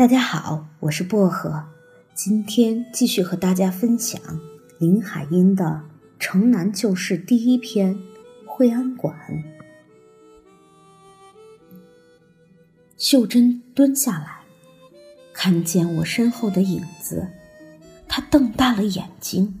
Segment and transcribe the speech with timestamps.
[0.00, 1.62] 大家好，我是薄荷，
[2.14, 4.18] 今天继续和大家分享
[4.78, 5.64] 林海音的
[6.18, 7.94] 《城南旧事》第一篇
[8.46, 9.14] 《惠安馆》。
[12.96, 14.40] 秀珍蹲下来，
[15.34, 17.28] 看见我身后的影子，
[18.08, 19.60] 她瞪大了眼睛，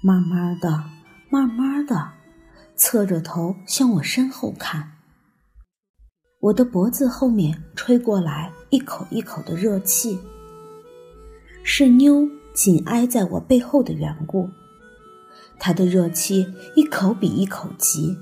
[0.00, 0.84] 慢慢的、
[1.28, 2.12] 慢慢的，
[2.74, 4.92] 侧着头向我身后看。
[6.40, 10.16] 我的脖子后面吹过来一口一口的热气，
[11.64, 14.48] 是妞紧挨在我背后的缘故。
[15.58, 16.46] 她的热气
[16.76, 18.16] 一口比一口急，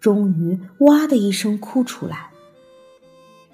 [0.00, 2.30] 终于哇的一声哭出来。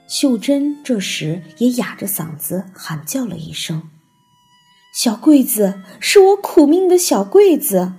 [0.08, 3.88] 秀珍这时也哑着嗓子喊叫了一声
[4.92, 7.92] ：“小桂子，是我苦命的小桂子。”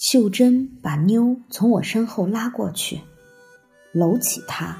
[0.00, 3.02] 秀珍把妞从我身后拉过去，
[3.92, 4.78] 搂起她，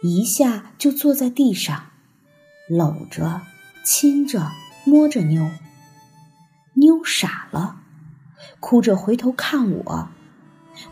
[0.00, 1.90] 一下就坐在地上，
[2.66, 3.42] 搂着、
[3.84, 4.50] 亲着、
[4.86, 5.46] 摸着妞。
[6.72, 7.82] 妞傻了，
[8.60, 10.08] 哭着回头看我，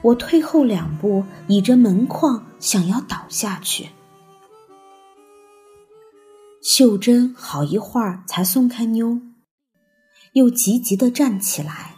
[0.02, 3.88] 我退后两步，倚着门框想要倒下去。
[6.62, 9.22] 秀珍好一会儿才松开妞，
[10.34, 11.94] 又急急的站起来。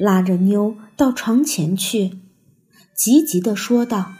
[0.00, 2.18] 拉着妞到床前去，
[2.96, 4.12] 急急地说道：“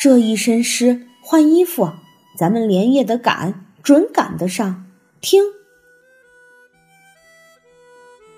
[0.00, 1.92] 这一身湿，换衣服，
[2.36, 4.84] 咱们连夜的赶，准赶得上。”
[5.22, 5.44] 听，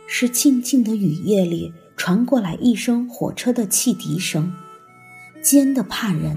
[0.07, 4.53] 是静静的雨夜里传过来一声火车的汽笛声，
[5.43, 6.37] 尖的怕人。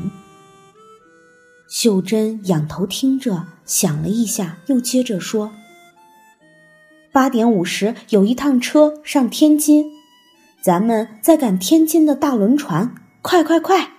[1.67, 5.51] 秀珍仰头听着，想了一下，又接着说。
[7.11, 9.85] 八点五十有一趟车上天津，
[10.61, 13.93] 咱们在赶天津的大轮船，快快快！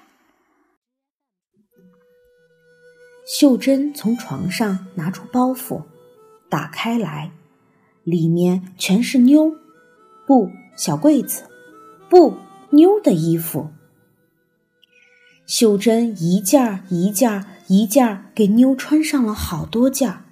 [3.27, 5.83] 秀珍从床上拿出包袱，
[6.49, 7.33] 打开来，
[8.05, 9.53] 里面全是妞，
[10.27, 11.43] 不小柜子，
[12.09, 12.37] 不
[12.71, 13.71] 妞的衣服。
[15.47, 20.23] 秀珍一件儿一件儿一件儿给妞穿上了好多件儿。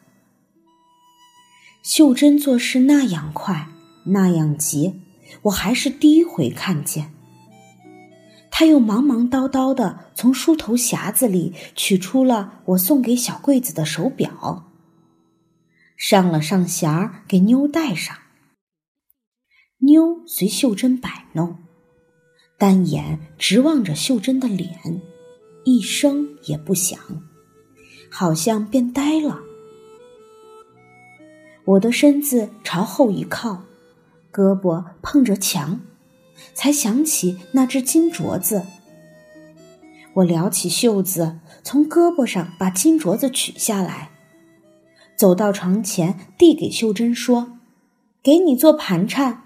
[1.89, 3.67] 秀珍做事那样快，
[4.05, 5.01] 那样急，
[5.41, 7.15] 我还是第一回看见。
[8.51, 14.71] 他又忙忙叨叨的从梳头匣子里取出了我送给小桂子的手表，
[15.97, 18.15] 上了上弦儿给妞戴上。
[19.79, 21.57] 妞随秀珍摆弄，
[22.59, 25.01] 单眼直望着秀珍的脸，
[25.65, 27.01] 一声也不响，
[28.11, 29.48] 好像变呆了。
[31.69, 33.65] 我的身子朝后一靠，
[34.33, 35.81] 胳膊碰着墙，
[36.55, 38.65] 才想起那只金镯子。
[40.15, 44.11] 我撩起袖子，从胳膊上把金镯子取下来，
[45.15, 47.59] 走到床前，递给秀珍说
[48.25, 49.43] ：“给你做盘缠。”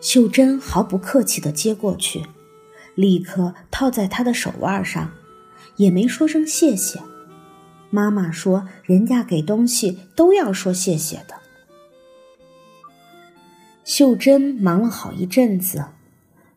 [0.00, 2.22] 秀珍毫不客气地接过去，
[2.94, 5.12] 立刻套在她的手腕上，
[5.76, 6.98] 也没说声谢谢。
[7.94, 11.36] 妈妈说：“人家给东西都要说谢谢的。”
[13.86, 15.84] 秀珍忙了好一阵子，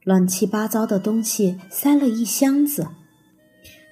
[0.03, 2.87] 乱七八糟的东西塞了一箱子，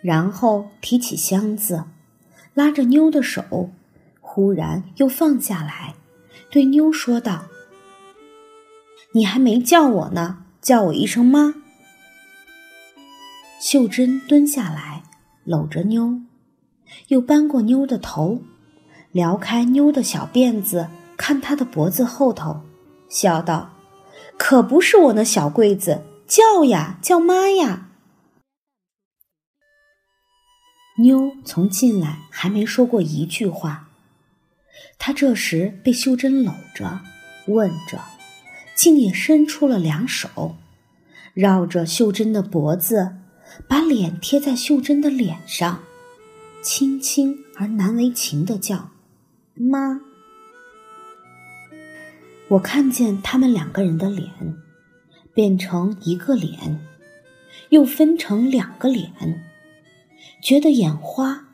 [0.02, 1.84] 然后提起箱子，
[2.56, 3.70] 拉着妞的手，
[4.20, 5.94] 忽然又放下来，
[6.50, 7.46] 对妞说道
[9.14, 11.54] ：“你还没叫我呢，叫我一声妈。”
[13.62, 15.04] 秀珍蹲下来，
[15.44, 16.25] 搂着妞。
[17.08, 18.42] 又扳过妞的头，
[19.12, 22.62] 撩开妞的小辫子，看她的脖子后头，
[23.10, 23.74] 笑道
[24.38, 27.90] ：“可不是我那小桂子，叫呀叫妈呀。”
[31.02, 33.90] 妞从进来还没说过一句话，
[34.98, 37.02] 她这时被秀珍搂着，
[37.48, 38.00] 问着，
[38.76, 40.56] 竟也伸出了两手，
[41.34, 43.18] 绕着秀珍的脖子，
[43.68, 45.84] 把脸贴在秀珍的脸上。
[46.66, 48.90] 轻轻而难为情的叫
[49.54, 50.02] “妈”，
[52.50, 54.32] 我看见他们两个人的脸
[55.32, 56.84] 变成一个脸，
[57.70, 59.14] 又分成两个脸，
[60.42, 61.50] 觉得眼花，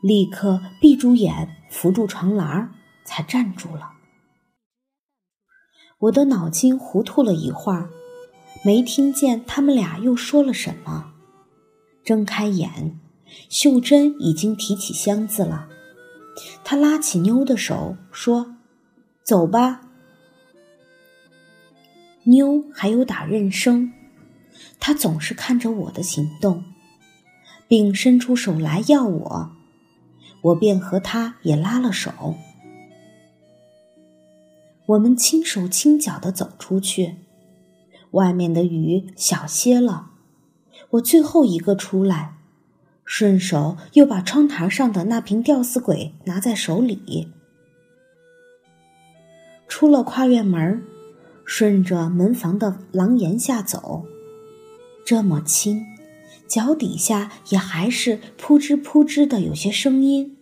[0.00, 2.72] 立刻闭住眼，扶住床栏
[3.04, 3.92] 才站住了。
[5.98, 7.90] 我的脑筋糊涂了一会儿，
[8.64, 11.12] 没听见他们俩又说了什么，
[12.02, 12.98] 睁开眼。
[13.48, 15.68] 秀珍已经提起箱子了，
[16.64, 18.56] 她拉起妞的手说
[19.22, 19.82] ：“走吧。”
[22.24, 23.92] 妞还有打认生，
[24.78, 26.64] 她总是看着我的行动，
[27.66, 29.52] 并伸出手来要我，
[30.42, 32.36] 我便和他也拉了手。
[34.86, 37.16] 我们轻手轻脚的走出去，
[38.10, 40.10] 外面的雨小些了。
[40.90, 42.34] 我最后一个出来，
[43.12, 47.28] 顺手又把窗台上的那瓶吊死鬼拿在手里。
[49.66, 50.84] 出了跨院门，
[51.44, 54.04] 顺着门房的廊檐下走，
[55.04, 55.84] 这么轻，
[56.46, 60.36] 脚底下也还是扑吱扑吱的有些声音。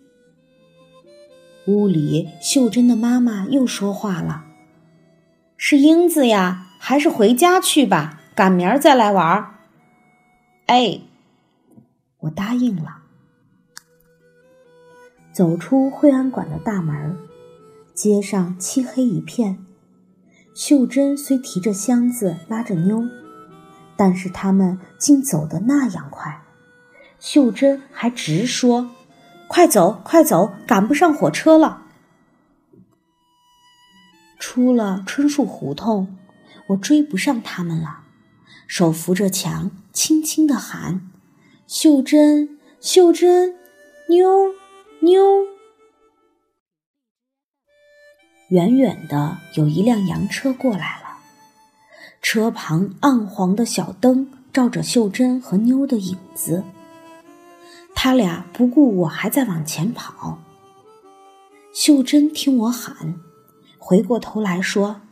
[1.68, 4.44] 屋里，秀珍的妈妈又说话了
[5.56, 9.54] ：“是英子呀，还是回家去吧，赶明儿再来玩。”
[10.68, 11.00] 哎，
[12.20, 13.02] 我答应了。
[15.32, 17.16] 走出惠安馆的大门，
[17.94, 19.64] 街上漆黑一片。
[20.54, 23.08] 秀珍虽提着箱子拉着妞，
[23.96, 26.42] 但是他们竟走得那样快。
[27.20, 28.90] 秀珍还直说。
[29.46, 31.84] 快走，快走，赶不上火车了。
[34.38, 36.18] 出了椿树胡同，
[36.68, 38.00] 我追不上他们了，
[38.66, 41.08] 手扶着墙，轻轻的喊
[41.70, 43.54] ：“秀珍，秀珍，
[44.08, 44.54] 妞，
[45.00, 45.20] 妞。”
[48.48, 51.18] 远远的有一辆洋车过来了，
[52.22, 56.64] 车旁暗黄的小灯照着秀珍和妞的影子。
[57.94, 60.38] 他俩不顾我还在往前跑。
[61.74, 63.20] 秀珍听我喊，
[63.76, 65.02] 回过头来说：“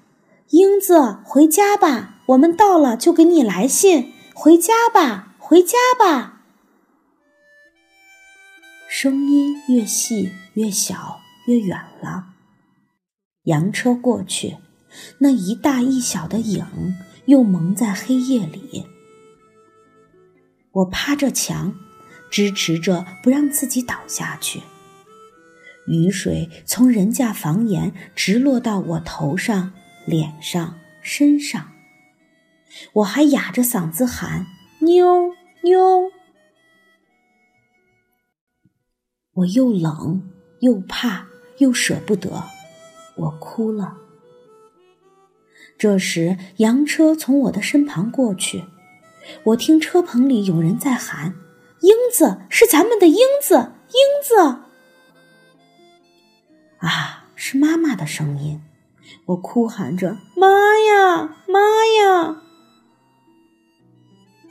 [0.49, 4.15] 英子，回家吧，我们到了就给你来信。
[4.35, 6.33] 回家吧，回家吧。”
[8.99, 12.29] 声音越细越小，越远了。
[13.43, 14.57] 洋车过去，
[15.19, 16.65] 那一大一小的影
[17.27, 18.87] 又蒙在黑夜里。
[20.73, 21.75] 我趴着墙。
[22.29, 24.63] 支持着不让自己倒下去。
[25.87, 29.73] 雨水从人家房檐直落到我头上、
[30.07, 31.73] 脸上、身上，
[32.95, 34.47] 我还哑着嗓子喊
[34.81, 35.31] ：“妞
[35.63, 36.11] 妞！”
[39.37, 40.23] 我又冷
[40.61, 41.27] 又怕
[41.59, 42.43] 又舍不得，
[43.17, 43.99] 我哭了。
[45.79, 48.65] 这时，洋车从我的身旁过去，
[49.45, 51.35] 我听车棚里有人在喊。
[51.81, 54.61] 英子是咱们的英子，英子
[56.79, 58.63] 啊，是妈妈的声音。
[59.27, 61.61] 我哭喊着：“妈呀，妈
[62.03, 62.43] 呀！”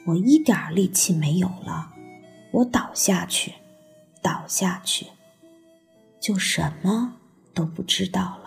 [0.06, 1.92] 我一点力气没有了，
[2.52, 3.54] 我倒下去，
[4.26, 5.06] 倒下去，
[6.20, 7.14] 就什么
[7.54, 8.45] 都不知道了。